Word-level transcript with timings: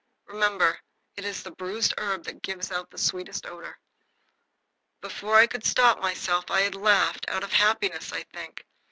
Remember, 0.25 0.79
it 1.15 1.25
is 1.25 1.43
the 1.43 1.51
bruised 1.51 1.93
herb 1.99 2.23
that 2.23 2.41
gives 2.41 2.71
out 2.71 2.89
the 2.89 2.97
sweetest 2.97 3.45
odor." 3.45 3.77
Before 4.99 5.35
I 5.35 5.45
could 5.45 5.63
stop 5.63 5.99
myself 5.99 6.49
I 6.49 6.61
had 6.61 6.73
laughed, 6.73 7.29
out 7.29 7.43
of 7.43 7.51
happiness, 7.53 8.11
I 8.11 8.23
think. 8.23 8.65